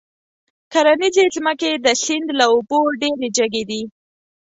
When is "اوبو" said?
2.53-2.79